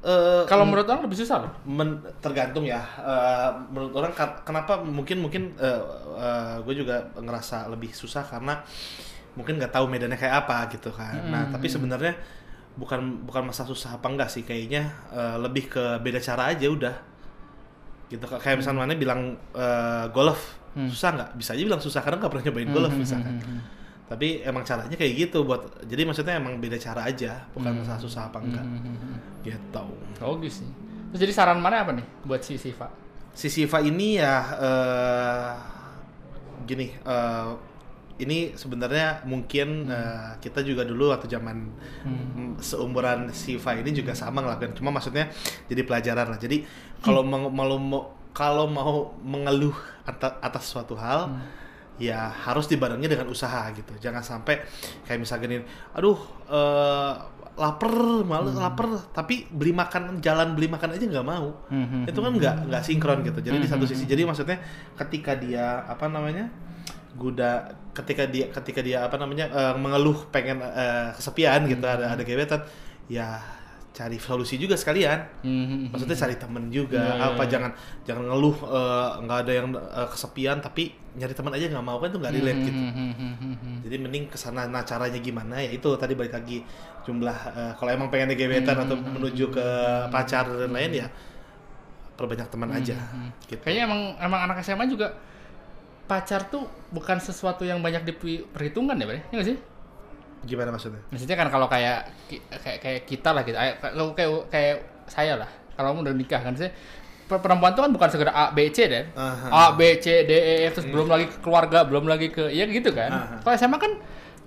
Eh, 0.00 0.42
Kalau 0.48 0.64
menurut 0.64 0.88
orang 0.88 1.04
lebih 1.04 1.20
susah 1.20 1.44
loh. 1.44 1.52
men- 1.62 2.00
tergantung 2.18 2.64
ya. 2.64 2.80
Eh, 2.96 3.50
menurut 3.68 3.92
orang 3.94 4.12
kenapa? 4.40 4.80
Mungkin 4.80 5.20
mungkin 5.20 5.52
gue 6.64 6.74
juga 6.74 7.04
ngerasa 7.14 7.68
lebih 7.68 7.92
susah 7.92 8.24
karena 8.24 8.64
mungkin 9.30 9.60
nggak 9.60 9.70
tahu 9.70 9.86
medannya 9.86 10.16
kayak 10.16 10.44
apa 10.44 10.72
gitu 10.72 10.88
kan. 10.90 11.20
Nah 11.28 11.42
Hmm. 11.46 11.52
tapi 11.52 11.68
sebenarnya 11.68 12.16
bukan 12.74 13.28
bukan 13.28 13.46
masalah 13.46 13.68
susah 13.68 14.00
apa 14.00 14.08
enggak 14.08 14.32
sih. 14.32 14.40
Kayaknya 14.40 14.88
eh, 15.12 15.36
lebih 15.36 15.68
ke 15.68 15.84
beda 16.00 16.16
cara 16.18 16.48
aja 16.48 16.64
udah. 16.66 16.94
Gitu 18.08 18.24
kayak 18.24 18.58
misalnya 18.58 18.80
mana 18.82 18.96
bilang 18.96 19.20
eh, 19.52 20.06
golf 20.10 20.56
Hmm. 20.70 20.86
susah 20.86 21.10
nggak? 21.12 21.30
Bisa 21.34 21.50
aja 21.52 21.62
bilang 21.66 21.82
susah 21.82 22.00
karena 22.00 22.16
nggak 22.16 22.30
pernah 22.30 22.44
nyobain 22.46 22.70
golf 22.70 22.92
Hmm, 22.94 23.02
misalkan. 23.02 23.34
hmm, 23.36 23.42
hmm, 23.42 23.60
tapi 24.10 24.42
emang 24.42 24.66
caranya 24.66 24.98
kayak 24.98 25.14
gitu 25.14 25.46
buat 25.46 25.86
jadi 25.86 26.02
maksudnya 26.02 26.42
emang 26.42 26.58
beda 26.58 26.74
cara 26.82 27.06
aja 27.06 27.46
bukan 27.54 27.78
masalah 27.78 28.02
susah 28.02 28.26
apa 28.26 28.42
enggak. 28.42 28.66
hmm, 28.66 28.80
hmm, 28.82 28.96
hmm. 28.98 29.16
gitu. 29.46 29.84
Logis 30.18 30.66
sih. 30.66 30.70
Terus 31.14 31.20
jadi 31.22 31.32
saran 31.32 31.62
mana 31.62 31.86
apa 31.86 31.94
nih 31.94 32.06
buat 32.26 32.42
si 32.42 32.58
Siva? 32.58 32.90
si 33.34 33.46
Siva 33.46 33.78
ini 33.82 34.18
ya 34.18 34.34
eh, 34.58 35.52
gini 36.66 36.86
eh, 36.92 37.50
ini 38.20 38.52
sebenarnya 38.52 39.24
mungkin 39.24 39.88
eh, 39.88 40.36
kita 40.44 40.60
juga 40.60 40.84
dulu 40.84 41.08
waktu 41.08 41.24
zaman 41.24 41.56
mm, 42.04 42.60
seumuran 42.60 43.32
Siva 43.32 43.72
ini 43.80 43.96
juga 43.96 44.12
sama 44.12 44.44
ngelakuin. 44.44 44.76
Cuma 44.76 44.92
maksudnya 44.92 45.32
jadi 45.72 45.80
pelajaran 45.88 46.28
lah. 46.28 46.38
Jadi 46.38 46.66
kalau 47.00 47.24
mau 47.24 47.48
mau 47.48 48.12
kalau 48.30 48.68
mau 48.68 49.16
mengeluh 49.24 49.74
atas, 50.04 50.36
atas 50.38 50.64
suatu 50.68 50.94
hal 51.00 51.32
ya 52.00 52.32
harus 52.32 52.64
dibarengi 52.66 53.06
dengan 53.06 53.28
usaha 53.28 53.68
gitu. 53.76 53.92
Jangan 54.00 54.24
sampai 54.24 54.64
kayak 55.04 55.20
misalnya 55.20 55.42
gini 55.44 55.56
aduh 55.92 56.18
eh, 56.48 57.14
lapar 57.60 57.92
malu 58.24 58.56
lapar 58.56 58.88
tapi 59.12 59.44
beli 59.52 59.76
makan 59.76 60.24
jalan 60.24 60.56
beli 60.56 60.72
makan 60.72 60.96
aja 60.96 61.04
nggak 61.04 61.28
mau. 61.28 61.52
Hmm, 61.68 61.86
hmm, 61.86 62.04
itu 62.08 62.18
kan 62.18 62.32
nggak 62.32 62.56
nggak 62.72 62.82
sinkron 62.82 63.20
gitu. 63.20 63.38
Jadi 63.44 63.56
di 63.60 63.68
satu 63.68 63.84
sisi. 63.84 64.08
jadi 64.08 64.24
maksudnya 64.24 64.56
ketika 64.96 65.36
dia 65.36 65.84
apa 65.84 66.08
namanya 66.08 66.48
guda 67.20 67.76
ketika 67.92 68.24
dia 68.24 68.48
ketika 68.48 68.80
dia 68.80 69.04
apa 69.04 69.20
namanya 69.20 69.52
eh, 69.52 69.74
mengeluh 69.76 70.30
pengen 70.32 70.64
eh, 70.64 71.12
kesepian 71.12 71.68
gitu 71.68 71.84
ada 71.84 72.16
ada 72.16 72.22
gebetan 72.24 72.64
ya 73.10 73.59
cari 74.00 74.16
solusi 74.16 74.56
juga 74.56 74.80
sekalian 74.80 75.20
Hmm, 75.44 75.52
hmm, 75.52 75.66
hmm. 75.68 75.86
maksudnya 75.92 76.16
cari 76.16 76.36
temen 76.40 76.64
juga 76.72 77.04
Iya, 77.04 77.14
iya, 77.20 77.26
apa 77.36 77.42
iya. 77.44 77.50
jangan 77.52 77.70
jangan 78.08 78.24
ngeluh 78.32 78.56
eh, 78.64 79.08
nggak 79.28 79.38
ada 79.44 79.52
yang 79.52 79.66
eh, 79.76 80.08
kesepian 80.08 80.56
tapi 80.64 80.82
nyari 81.10 81.34
teman 81.36 81.52
aja 81.52 81.64
nggak 81.68 81.84
mau 81.84 81.98
kan 82.00 82.08
itu 82.08 82.18
nggak 82.22 82.34
relate 82.40 82.60
gitu 82.64 82.80
Hmm, 82.80 82.92
hmm, 82.96 83.12
hmm, 83.12 83.34
hmm, 83.36 83.54
hmm. 83.60 83.76
jadi 83.84 83.96
mending 84.00 84.24
ke 84.32 84.38
sana 84.40 84.64
nah 84.64 84.80
caranya 84.88 85.20
gimana 85.20 85.60
ya 85.60 85.70
itu 85.70 85.88
tadi 86.00 86.16
balik 86.16 86.32
lagi 86.32 86.64
jumlah 87.04 87.38
eh, 87.52 87.72
kalau 87.76 87.90
emang 87.92 88.08
pengen 88.08 88.32
gebetan 88.32 88.78
atau 88.80 88.96
menuju 88.96 89.44
ke 89.52 89.66
pacar 90.08 90.48
dan 90.48 90.72
lain 90.72 91.04
ya 91.04 91.08
perbanyak 92.16 92.48
teman 92.52 92.68
aja 92.68 92.96
gitu. 93.48 93.56
Kayaknya 93.64 93.82
emang 93.88 94.00
emang 94.20 94.40
anak 94.44 94.60
SMA 94.60 94.84
juga 94.84 95.16
pacar 96.04 96.44
tuh 96.52 96.68
bukan 96.90 97.16
sesuatu 97.16 97.62
yang 97.64 97.80
banyak 97.80 98.02
diperhitungkan 98.04 98.98
ya, 98.98 99.06
Bre? 99.08 99.20
Nggak 99.32 99.46
sih? 99.46 99.56
Gimana 100.40 100.72
maksudnya 100.72 101.00
Maksudnya 101.12 101.36
kan 101.36 101.48
kalau 101.48 101.68
kayak 101.68 102.08
kayak 102.60 102.78
kayak 102.80 103.00
kita 103.04 103.30
lah 103.30 103.42
gitu, 103.44 103.56
kayak 103.56 103.76
kalau 103.80 104.12
kayak 104.16 104.30
kayak 104.48 104.76
saya 105.04 105.36
lah, 105.36 105.50
kalau 105.76 106.00
udah 106.00 106.14
nikah 106.16 106.40
kan 106.40 106.56
saya 106.56 106.72
per- 107.28 107.38
perempuan 107.38 107.76
tuh 107.76 107.84
kan 107.84 107.92
bukan 107.92 108.08
sekedar 108.08 108.32
A 108.32 108.50
B 108.50 108.72
C 108.72 108.88
deh. 108.88 109.04
Aha. 109.14 109.48
A 109.52 109.64
B 109.76 110.00
C 110.00 110.24
D 110.24 110.32
E 110.32 110.54
F 110.70 110.80
terus 110.80 110.88
belum 110.88 111.06
lagi 111.06 111.28
ke 111.28 111.38
keluarga, 111.44 111.84
belum 111.84 112.08
lagi 112.08 112.32
ke 112.32 112.48
ya 112.48 112.64
gitu 112.66 112.90
kan. 112.90 113.40
Kalau 113.44 113.54
SMA 113.54 113.78
kan 113.78 113.92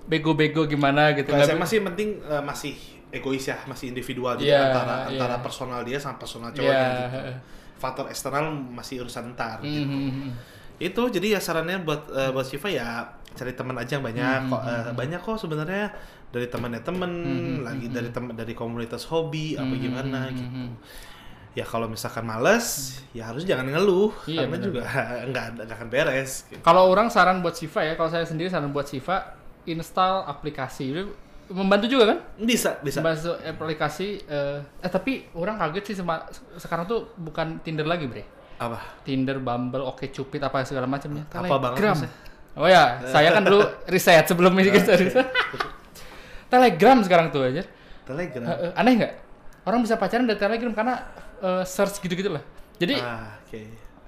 bego-bego 0.04 0.66
gimana 0.66 1.14
gitu. 1.16 1.32
Kalau 1.32 1.46
saya 1.46 1.56
masih 1.56 1.80
penting 1.80 2.20
eh, 2.20 2.42
masih 2.44 2.74
egois 3.14 3.46
ya 3.46 3.54
masih 3.70 3.94
individual 3.94 4.34
jadi 4.34 4.50
Iya, 4.50 4.60
antara 4.74 4.96
iya. 5.06 5.08
antara 5.14 5.36
personal 5.38 5.80
dia 5.86 6.02
sama 6.02 6.18
personal 6.18 6.50
Iya, 6.50 6.58
cowoknya 6.58 6.88
gitu 6.90 7.14
heeh. 7.14 7.36
faktor 7.78 8.04
eksternal 8.10 8.50
masih 8.50 9.06
urusan 9.06 9.38
ntar 9.38 9.62
gitu. 9.62 9.86
Itu 10.78 11.06
jadi 11.08 11.38
ya 11.38 11.40
sarannya 11.40 11.82
buat 11.82 12.10
eh, 12.10 12.30
buat 12.30 12.46
Shiva 12.46 12.68
ya 12.68 12.88
cari 13.34 13.50
teman 13.52 13.74
aja 13.74 13.98
yang 13.98 14.04
banyak 14.06 14.38
kok 14.46 14.62
eh, 14.62 14.90
banyak 14.94 15.20
kok 15.20 15.36
sebenarnya 15.42 15.90
dari 16.30 16.46
temannya 16.46 16.82
temen 16.82 17.10
lagi 17.62 17.86
dari 17.90 18.10
teman 18.10 18.34
dari 18.34 18.54
komunitas 18.54 19.06
hobi 19.06 19.54
apa 19.54 19.74
gimana 19.74 20.30
gitu 20.30 20.50
ya 21.54 21.62
kalau 21.62 21.86
misalkan 21.86 22.26
males 22.26 22.98
ya 23.14 23.30
harus 23.30 23.46
jangan 23.46 23.70
ngeluh 23.70 24.10
Iya, 24.26 24.42
karena 24.42 24.58
benar. 24.58 24.66
juga 24.66 24.82
nggak 25.30 25.44
nggak 25.54 25.66
akan 25.70 25.88
beres 25.90 26.30
gitu. 26.50 26.58
Kalau 26.62 26.90
orang 26.90 27.06
saran 27.10 27.38
buat 27.42 27.54
Siva 27.54 27.86
ya, 27.86 27.94
kalau 27.94 28.10
saya 28.10 28.26
sendiri 28.26 28.50
saran 28.50 28.74
buat 28.74 28.90
Siva 28.90 29.38
install 29.62 30.26
aplikasi. 30.26 30.90
Itu 30.90 31.02
membantu 31.54 31.86
juga 31.86 32.10
kan? 32.10 32.18
bisa 32.34 32.82
bisa 32.82 32.98
Masuk 32.98 33.38
aplikasi 33.38 34.18
eh, 34.26 34.58
eh 34.82 34.90
tapi 34.90 35.30
orang 35.38 35.54
kaget 35.54 35.94
sih 35.94 35.96
sama 36.02 36.26
sekarang 36.58 36.90
tuh 36.90 37.14
bukan 37.22 37.62
Tinder 37.62 37.86
lagi, 37.86 38.10
Bre. 38.10 38.26
Apa 38.54 38.78
Tinder, 39.02 39.38
Bumble, 39.38 39.82
Oke 39.82 40.08
Cupid 40.08 40.40
apa 40.40 40.62
segala 40.62 40.86
macamnya. 40.86 41.26
Apa 41.26 41.46
Telegram. 41.74 41.96
Ya? 41.98 42.08
Oh 42.54 42.68
ya, 42.70 43.02
saya 43.04 43.34
kan 43.34 43.42
dulu 43.42 43.66
riset 43.86 44.24
sebelum 44.24 44.54
ini 44.54 44.70
kita 44.70 44.94
riset. 45.02 45.26
Telegram 46.46 46.98
sekarang 47.02 47.26
tuh 47.30 47.42
aja. 47.44 47.62
telegram 48.04 48.44
Eh, 48.44 48.56
eh, 48.68 48.72
aneh 48.76 48.92
nggak? 48.94 49.12
Orang 49.64 49.80
bisa 49.80 49.96
pacaran 49.96 50.28
dari 50.28 50.36
Telegram 50.36 50.70
karena 50.70 50.94
eh, 51.40 51.64
search 51.64 51.98
gitu-gitu 51.98 52.30
lah. 52.30 52.44
Jadi 52.76 52.94
ah 53.00 53.38
oke 53.40 53.60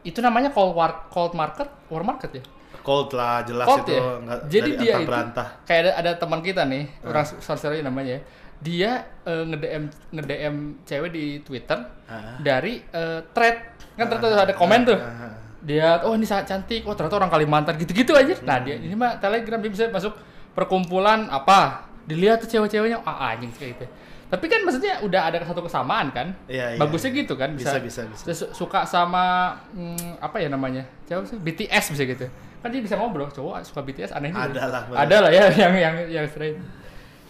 itu 0.06 0.22
namanya 0.22 0.54
cold 0.54 0.78
war 0.78 1.10
cold 1.10 1.34
market, 1.34 1.66
war 1.90 2.06
market 2.06 2.30
ya. 2.30 2.42
cold 2.86 3.10
lah 3.18 3.42
jelas 3.42 3.66
Cold 3.66 3.82
itu 3.82 3.98
ya? 3.98 4.02
nggak 4.22 4.38
Jadi 4.46 4.70
dari 4.70 4.78
dia 4.78 4.92
antah 4.94 5.02
itu 5.02 5.08
berantah 5.10 5.48
kayak 5.66 5.80
ada, 5.82 5.90
ada 5.98 6.10
teman 6.14 6.38
kita 6.38 6.62
nih, 6.62 6.86
Ah. 7.02 7.10
orang 7.10 7.24
sosial 7.42 7.72
namanya. 7.82 8.22
Dia 8.56 9.04
eh, 9.24 9.44
nge-DM 9.44 9.84
nge-DM 10.16 10.54
cewek 10.88 11.10
di 11.12 11.24
Twitter 11.44 11.78
Ah. 12.06 12.38
dari 12.40 12.80
eh, 12.80 13.20
thread. 13.34 13.56
Kan 13.98 14.06
ternyata 14.08 14.46
ada 14.48 14.54
komen 14.56 14.80
tuh. 14.86 14.96
Ah, 14.98 15.28
ah. 15.28 15.32
Dia 15.66 15.98
oh 16.06 16.14
ini 16.14 16.24
sangat 16.24 16.46
cantik. 16.54 16.86
Oh 16.86 16.94
ternyata 16.94 17.18
orang 17.18 17.32
Kalimantan 17.32 17.74
gitu-gitu 17.76 18.14
aja. 18.14 18.38
Nah, 18.46 18.62
dia 18.62 18.78
ini 18.78 18.94
mah 18.94 19.18
Telegram 19.18 19.58
dia 19.58 19.70
bisa 19.72 19.90
masuk 19.90 20.14
perkumpulan 20.54 21.26
apa? 21.28 21.84
Dilihat 22.06 22.38
tuh 22.38 22.48
cewek-ceweknya, 22.48 23.02
ah 23.02 23.34
anjing 23.34 23.50
kayak 23.50 23.74
gitu. 23.76 23.86
Tapi 24.26 24.46
kan 24.50 24.62
maksudnya 24.66 24.98
udah 25.06 25.30
ada 25.30 25.38
satu 25.46 25.62
kesamaan 25.62 26.10
kan? 26.10 26.34
Iya, 26.50 26.74
iya, 26.74 26.78
Bagusnya 26.82 27.14
gitu 27.14 27.38
kan 27.38 27.54
Bisa, 27.54 27.78
bisa 27.78 28.02
bisa, 28.10 28.26
bisa. 28.26 28.46
Suka 28.50 28.82
sama 28.82 29.54
hmm, 29.70 30.18
apa 30.18 30.42
ya 30.42 30.50
namanya? 30.50 30.82
Siapa 31.06 31.22
sih? 31.26 31.38
BTS 31.38 31.94
bisa 31.94 32.02
gitu. 32.02 32.26
Kan 32.58 32.74
dia 32.74 32.82
bisa 32.82 32.98
ngobrol, 32.98 33.30
cowok 33.30 33.62
suka 33.62 33.86
BTS 33.86 34.10
aneh. 34.18 34.34
Ada 34.34 34.66
lah. 34.66 34.82
Ada 34.98 35.16
lah 35.22 35.30
ya 35.30 35.44
yang 35.66 35.74
yang 35.78 35.94
yang 36.10 36.26
straight. 36.26 36.58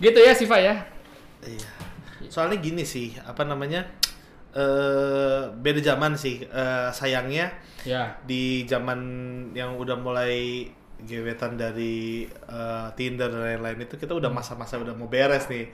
Gitu 0.01 0.17
ya 0.17 0.33
Siva 0.33 0.57
ya. 0.57 0.89
Iya. 1.43 1.71
Soalnya 2.27 2.59
gini 2.59 2.83
sih, 2.83 3.13
apa 3.19 3.43
namanya? 3.43 3.85
eh 4.57 5.43
beda 5.53 5.85
zaman 5.85 6.17
sih. 6.17 6.41
Eh, 6.43 6.89
sayangnya 6.91 7.53
Ya. 7.85 8.17
di 8.25 8.65
zaman 8.65 8.99
yang 9.53 9.77
udah 9.77 9.95
mulai 9.95 10.65
gebetan 10.99 11.55
dari 11.55 12.25
eh, 12.25 12.87
Tinder 12.97 13.29
dan 13.29 13.45
lain-lain 13.45 13.85
itu 13.85 13.95
kita 13.95 14.17
udah 14.17 14.33
masa-masa 14.33 14.81
udah 14.81 14.97
mau 14.97 15.07
beres 15.07 15.45
nih. 15.47 15.69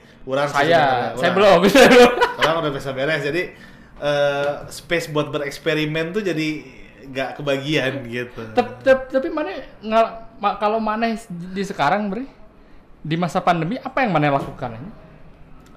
Sih 0.51 0.51
Saya 0.51 0.83
saya 1.15 1.31
belum 1.31 1.63
saya 1.65 1.87
belum. 1.87 2.11
Orang 2.37 2.55
udah 2.59 2.71
bisa 2.71 2.91
beres. 2.91 3.23
Jadi 3.23 3.55
eh, 3.97 4.53
space 4.67 5.07
buat 5.09 5.31
bereksperimen 5.31 6.11
tuh 6.11 6.19
jadi 6.19 6.47
nggak 7.03 7.39
kebagian 7.39 8.03
gitu. 8.05 8.41
Tep- 8.51 8.83
tep- 8.83 9.07
tapi 9.09 9.27
mana 9.27 9.51
ngal- 9.79 10.27
ma- 10.39 10.59
kalau 10.59 10.83
mana 10.83 11.07
di 11.31 11.63
sekarang 11.63 12.11
bre 12.11 12.27
di 12.99 13.15
masa 13.15 13.39
pandemi 13.39 13.75
apa 13.75 14.03
yang 14.03 14.11
mana 14.11 14.27
lakukan 14.29 14.75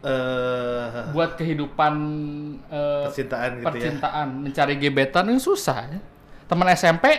Eh, 0.07 1.11
buat 1.11 1.35
kehidupan 1.35 1.95
eh, 2.71 3.05
percintaan 3.11 3.51
gitu 3.59 3.63
ya. 3.63 3.67
percintaan 3.67 4.29
mencari 4.47 4.75
gebetan 4.79 5.27
yang 5.27 5.43
susah 5.43 5.91
ya. 5.91 5.99
Teman 6.47 6.71
SMP, 6.79 7.11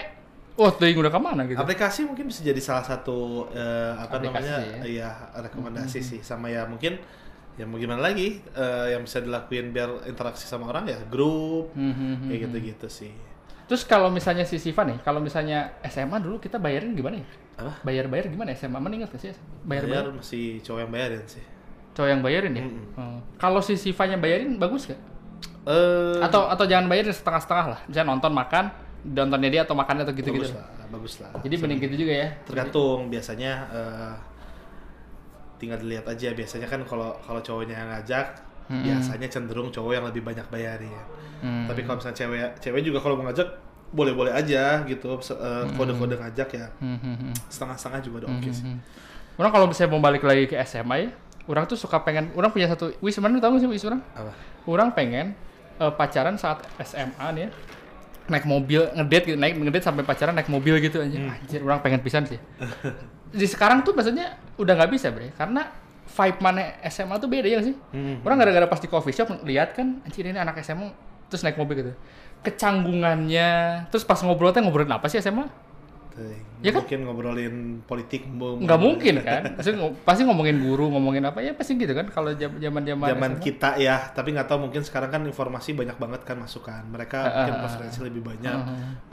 oh 0.55 0.71
tuh 0.71 0.87
udah 0.87 1.11
ke 1.11 1.19
mana 1.19 1.43
gitu? 1.43 1.59
Aplikasi 1.59 2.07
mungkin 2.07 2.31
bisa 2.31 2.47
jadi 2.47 2.61
salah 2.63 2.87
satu 2.87 3.51
eh, 3.51 3.91
apa 3.91 4.23
Aplikasi 4.23 4.47
namanya 4.47 4.87
ya. 4.87 5.03
ya 5.03 5.09
rekomendasi 5.43 5.99
sih 5.99 6.19
sama 6.23 6.47
ya 6.47 6.63
mungkin 6.63 6.95
ya 7.59 7.67
mau 7.67 7.75
gimana 7.75 7.99
lagi 7.99 8.39
eh, 8.55 8.95
yang 8.95 9.03
bisa 9.03 9.19
dilakuin 9.19 9.75
biar 9.75 10.07
interaksi 10.07 10.47
sama 10.47 10.71
orang 10.71 10.87
ya 10.87 10.95
grup 11.11 11.75
Hmm, 11.75 11.91
hmm, 11.91 11.99
hmm, 11.99 12.27
kayak 12.31 12.39
hmm. 12.39 12.43
gitu-gitu 12.47 12.87
sih. 12.87 13.11
Terus 13.67 13.83
kalau 13.83 14.07
misalnya 14.07 14.47
si 14.47 14.55
Siva 14.63 14.87
nih, 14.87 15.03
kalau 15.03 15.19
misalnya 15.19 15.75
SMA 15.91 16.23
dulu 16.23 16.39
kita 16.39 16.55
bayarin 16.55 16.95
gimana 16.95 17.19
ya? 17.19 17.27
Apa? 17.59 17.83
Bayar-bayar 17.83 18.31
gimana 18.31 18.55
SMA? 18.55 18.79
Mana 18.79 18.95
ingat 18.95 19.11
gak 19.11 19.19
sih? 19.19 19.35
Bayar 19.67 19.83
Bayar-bayar. 19.83 20.15
masih 20.15 20.63
cowok 20.63 20.87
yang 20.87 20.91
bayarin 20.95 21.25
sih. 21.27 21.43
Cowok 21.97 22.09
yang 22.13 22.21
bayarin 22.21 22.53
ya? 22.53 22.61
Mm-mm. 22.61 22.85
Hmm. 22.93 23.19
Kalau 23.41 23.57
si 23.57 23.73
Sivanya 23.73 24.21
bayarin 24.21 24.61
bagus 24.61 24.85
gak? 24.85 25.01
Eh 25.65 26.21
Atau 26.21 26.45
atau 26.45 26.65
jangan 26.69 26.85
bayarin 26.85 27.09
setengah-setengah 27.09 27.65
lah. 27.73 27.79
Misalnya 27.89 28.07
nonton 28.13 28.31
makan, 28.37 28.65
nontonnya 29.01 29.49
dia 29.49 29.61
atau 29.65 29.73
makannya 29.73 30.05
atau 30.05 30.13
gitu-gitu. 30.13 30.45
bagus 30.45 30.53
lah, 30.53 30.67
bagus 30.93 31.13
lah. 31.17 31.29
Jadi 31.41 31.55
mending 31.57 31.79
gitu 31.81 31.95
juga 32.05 32.13
ya. 32.13 32.29
Tergantung 32.45 33.09
biasanya 33.09 33.51
eh, 33.73 34.13
tinggal 35.57 35.81
dilihat 35.81 36.05
aja 36.05 36.37
biasanya 36.37 36.67
kan 36.69 36.85
kalau 36.85 37.17
kalau 37.25 37.41
cowoknya 37.41 37.75
yang 37.81 37.89
ngajak 37.89 38.25
Mm-mm. 38.69 38.83
biasanya 38.85 39.27
cenderung 39.33 39.73
cowok 39.73 39.91
yang 39.97 40.05
lebih 40.05 40.21
banyak 40.21 40.45
bayarin. 40.53 40.93
Hmm. 41.41 41.65
Tapi 41.65 41.81
kalau 41.85 41.97
misalnya 41.97 42.17
cewek 42.17 42.41
cewek 42.61 42.81
juga 42.85 42.99
kalau 43.01 43.17
mau 43.17 43.25
ngajak 43.29 43.49
boleh-boleh 43.87 44.33
aja 44.35 44.83
gitu 44.83 45.15
eh, 45.17 45.63
kode-kode 45.79 46.19
ngajak 46.19 46.49
ya 46.59 46.67
Hmm, 46.83 46.99
hmm, 46.99 47.15
hmm. 47.23 47.33
setengah-setengah 47.47 47.99
juga 48.03 48.15
udah 48.25 48.29
oke 48.37 48.49
sih. 48.53 48.65
Hmm. 48.67 48.79
Orang 49.37 49.51
kalau 49.53 49.65
misalnya 49.69 49.91
mau 49.93 50.01
balik 50.01 50.25
lagi 50.25 50.49
ke 50.49 50.57
SMA 50.65 50.95
ya, 50.97 51.09
orang 51.47 51.63
tuh 51.65 51.79
suka 51.79 52.03
pengen, 52.03 52.29
orang 52.35 52.51
punya 52.51 52.67
satu, 52.67 52.91
wis 52.99 53.15
sebenarnya 53.15 53.39
tahu 53.39 53.55
nggak 53.55 53.63
sih 53.63 53.69
wis 53.71 53.83
orang? 53.87 54.03
Apa? 54.13 54.31
Orang 54.67 54.91
pengen 54.91 55.33
eh, 55.79 55.93
pacaran 55.95 56.35
saat 56.35 56.63
SMA 56.83 57.27
nih 57.33 57.41
ya, 57.47 57.49
naik 58.27 58.43
mobil 58.43 58.83
ngedate 58.91 59.25
gitu, 59.33 59.37
naik 59.39 59.55
ngedate 59.55 59.83
sampai 59.87 60.03
pacaran 60.03 60.35
naik 60.35 60.51
mobil 60.51 60.75
gitu 60.83 60.99
aja. 60.99 61.17
Anjir, 61.17 61.63
orang 61.63 61.79
pengen 61.79 62.03
pisan 62.03 62.27
sih. 62.27 62.39
Di 63.31 63.47
sekarang 63.47 63.83
tuh 63.87 63.95
maksudnya 63.95 64.35
udah 64.59 64.73
nggak 64.75 64.91
bisa 64.91 65.11
bre, 65.11 65.31
karena 65.35 65.71
vibe 66.07 66.39
mana 66.39 66.79
SMA 66.87 67.15
tuh 67.19 67.27
beda 67.31 67.47
ya 67.47 67.59
nggak 67.59 67.67
sih? 67.71 67.75
Hmm. 67.95 68.23
Orang 68.23 68.37
gara-gara 68.39 68.67
pas 68.67 68.79
di 68.83 68.87
coffee 68.91 69.15
shop 69.15 69.43
lihat 69.47 69.75
kan, 69.75 70.03
anjir 70.03 70.27
ini 70.27 70.39
anak 70.39 70.59
SMA 70.63 70.91
terus 71.31 71.43
naik 71.43 71.59
mobil 71.59 71.75
gitu. 71.79 71.93
Kecanggungannya, 72.43 73.49
terus 73.91 74.07
pas 74.07 74.19
ngobrol 74.23 74.51
teh 74.55 74.63
ngobrolin 74.63 74.91
apa 74.91 75.07
sih 75.11 75.19
SMA? 75.19 75.47
Tuh, 76.17 76.33
Ya 76.65 76.73
kan? 76.73 76.81
Mungkin 76.81 76.99
ngobrolin 77.05 77.55
politik 77.85 78.25
nggak 78.25 78.79
mungkin 78.81 79.21
kan 79.21 79.53
pasti, 79.53 79.77
pasti 80.01 80.21
ngomongin 80.25 80.57
guru 80.57 80.89
ngomongin 80.89 81.29
apa 81.29 81.45
ya 81.45 81.53
pasti 81.53 81.77
gitu 81.77 81.93
kan 81.93 82.09
kalau 82.09 82.33
zaman 82.33 82.81
zaman 82.81 83.05
Zaman 83.13 83.31
kita 83.37 83.77
ya, 83.77 84.09
tapi 84.09 84.33
nggak 84.33 84.49
tahu 84.49 84.65
mungkin 84.65 84.81
sekarang 84.81 85.13
kan 85.13 85.21
informasi 85.21 85.77
banyak 85.77 85.93
banget 86.01 86.25
kan 86.25 86.41
masukan. 86.41 86.81
Mereka 86.89 87.17
Ah, 87.21 87.29
mungkin 87.29 87.53
ah, 87.53 87.57
ah. 87.57 87.61
preferensi 87.69 87.99
lebih 88.01 88.21
banyak. 88.25 88.57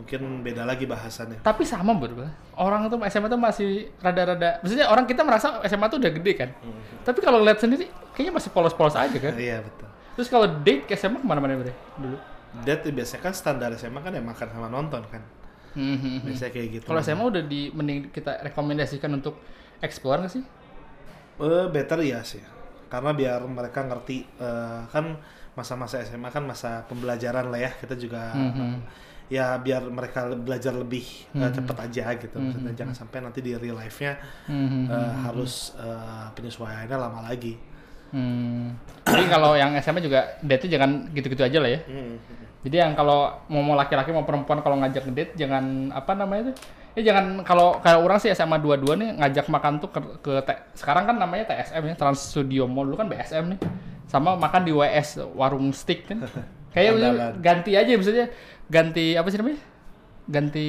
Mungkin 0.01 0.21
beda 0.41 0.65
lagi 0.65 0.89
bahasannya. 0.89 1.45
tapi 1.45 1.69
sama 1.69 1.93
bro 1.93 2.25
orang 2.57 2.89
tuh 2.89 2.97
SMA 3.13 3.29
tuh 3.29 3.37
masih 3.37 3.93
rada-rada 4.01 4.63
maksudnya 4.65 4.89
orang 4.89 5.05
kita 5.05 5.21
merasa 5.21 5.61
SMA 5.69 5.87
tuh 5.93 5.99
udah 6.01 6.13
gede 6.15 6.33
kan 6.33 6.49
tapi 7.05 7.21
kalau 7.21 7.43
lihat 7.45 7.61
sendiri 7.61 7.91
kayaknya 8.17 8.41
masih 8.41 8.49
polos-polos 8.55 8.97
aja 8.97 9.13
kan 9.21 9.35
Iya 9.37 9.61
betul. 9.61 9.89
terus 10.17 10.29
kalau 10.33 10.47
date 10.63 10.87
ke 10.89 10.95
SMA 10.97 11.21
ke 11.21 11.27
mana-mana 11.27 11.61
dulu 12.01 12.17
Date 12.63 12.87
biasanya 12.95 13.23
kan 13.27 13.35
standar 13.35 13.75
SMA 13.75 13.99
kan 13.99 14.15
ya 14.15 14.23
makan 14.23 14.47
sama 14.47 14.71
nonton 14.71 15.03
kan. 15.11 15.19
Biasanya 15.75 16.51
kayak 16.51 16.69
gitu. 16.73 16.85
kalau 16.87 17.01
SMA 17.01 17.25
udah 17.25 17.43
di 17.43 17.69
mending 17.71 18.09
kita 18.09 18.43
rekomendasikan 18.43 19.11
untuk 19.13 19.39
explore 19.79 20.23
nggak 20.23 20.33
sih 20.33 20.45
Eh, 21.35 21.67
better 21.67 21.99
ya 21.99 22.23
sih. 22.23 22.39
Karena 22.87 23.11
biar 23.11 23.43
mereka 23.43 23.83
ngerti 23.83 24.23
eh, 24.39 24.81
kan 24.87 25.19
masa-masa 25.55 25.99
SMA 26.01 26.31
kan 26.31 26.47
masa 26.47 26.87
pembelajaran 26.87 27.51
lah 27.51 27.59
ya. 27.59 27.71
Kita 27.75 27.95
juga 27.95 28.31
Mhm. 28.31 28.79
ya 29.27 29.57
biar 29.59 29.83
mereka 29.89 30.31
belajar 30.31 30.71
lebih 30.73 31.03
eh, 31.35 31.51
cepet 31.51 31.77
aja 31.81 32.05
gitu. 32.15 32.37
Maksudnya 32.39 32.71
Mhm. 32.71 32.79
jangan 32.79 32.95
sampai 32.95 33.19
nanti 33.19 33.43
di 33.43 33.51
real 33.55 33.75
life-nya 33.75 34.15
Mhm. 34.47 34.87
eh, 34.87 35.15
harus 35.27 35.75
eh, 35.75 36.27
penyesuaiannya 36.33 36.95
lama 36.95 37.27
lagi. 37.27 37.59
Hmm. 38.15 38.79
Jadi 39.03 39.25
kalau 39.27 39.59
yang 39.59 39.75
SMA 39.83 39.99
juga 39.99 40.39
date 40.39 40.71
jangan 40.71 41.11
gitu-gitu 41.11 41.43
aja 41.43 41.59
lah 41.59 41.71
ya. 41.75 41.81
Hmm. 41.91 42.15
Jadi 42.63 42.77
yang 42.79 42.95
kalau 42.95 43.43
mau 43.51 43.61
mau 43.61 43.75
laki-laki 43.75 44.15
mau 44.15 44.23
perempuan 44.23 44.63
kalau 44.63 44.79
ngajak 44.81 45.05
ngedate 45.11 45.35
jangan 45.35 45.91
apa 45.91 46.15
namanya 46.15 46.49
itu 46.49 46.55
Ya 46.95 47.11
jangan 47.11 47.43
kalau 47.43 47.83
kayak 47.83 47.99
orang 47.99 48.23
sih 48.23 48.31
SMA 48.31 48.55
22 48.63 48.95
nih 48.95 49.09
ngajak 49.19 49.51
makan 49.51 49.83
tuh 49.83 49.91
ke, 49.91 49.99
ke 50.23 50.31
sekarang 50.79 51.11
kan 51.11 51.19
namanya 51.19 51.51
TSM 51.51 51.91
ya, 51.91 51.95
Trans 51.99 52.23
Studio 52.23 52.71
Mall 52.71 52.87
dulu 52.87 53.03
kan 53.03 53.11
BSM 53.11 53.51
nih. 53.51 53.61
Sama 54.07 54.39
makan 54.39 54.63
di 54.63 54.71
WS 54.71 55.27
warung 55.35 55.75
stick 55.75 56.07
kan. 56.07 56.23
Kayak 56.75 56.95
Andalan. 56.95 57.35
ganti 57.43 57.75
aja 57.75 57.91
misalnya 57.99 58.31
ganti 58.71 59.19
apa 59.19 59.27
sih 59.27 59.39
namanya? 59.43 59.59
Ganti 60.31 60.69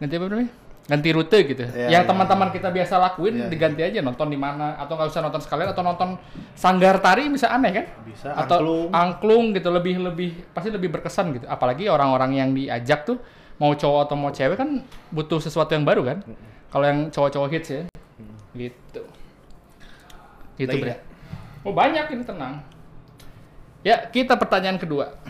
ganti 0.00 0.14
apa 0.16 0.24
namanya? 0.32 0.52
Ganti 0.88 1.12
rute 1.12 1.38
gitu. 1.44 1.68
Iya, 1.68 2.00
Yang 2.00 2.04
iya, 2.04 2.08
teman-teman 2.08 2.48
kita 2.48 2.72
biasa 2.72 2.96
lakuin 2.96 3.44
iya. 3.44 3.48
diganti 3.52 3.84
aja 3.84 4.00
nonton 4.00 4.32
di 4.32 4.40
mana 4.40 4.72
atau 4.80 4.96
nggak 4.96 5.12
usah 5.12 5.20
nonton 5.20 5.44
sekalian 5.44 5.68
atau 5.76 5.84
nonton 5.84 6.16
sanggar 6.56 6.96
tari 7.04 7.28
bisa 7.28 7.52
aneh 7.52 7.76
kan? 7.76 7.86
Bisa, 8.08 8.32
atau 8.32 8.56
angklung. 8.56 8.88
angklung 8.96 9.44
gitu 9.52 9.68
lebih 9.68 10.00
lebih 10.00 10.30
pasti 10.56 10.72
lebih 10.72 10.88
berkesan 10.88 11.36
gitu. 11.36 11.44
Apalagi 11.44 11.92
orang-orang 11.92 12.40
yang 12.40 12.50
diajak 12.56 13.04
tuh 13.04 13.20
mau 13.60 13.76
cowok 13.76 14.00
atau 14.08 14.16
mau 14.16 14.32
cewek 14.32 14.56
kan 14.56 14.80
butuh 15.12 15.36
sesuatu 15.44 15.76
yang 15.76 15.84
baru 15.84 16.08
kan. 16.08 16.18
Kalau 16.72 16.84
yang 16.88 17.12
cowok-cowok 17.12 17.48
hits 17.52 17.68
ya. 17.68 17.82
Gitu. 18.56 19.02
Gitu, 20.56 20.72
Bre. 20.72 20.88
nggak? 20.88 21.00
Oh, 21.68 21.76
banyak 21.76 22.06
ini 22.16 22.24
tenang. 22.24 22.64
Ya, 23.84 24.08
kita 24.08 24.40
pertanyaan 24.40 24.80
kedua. 24.80 25.20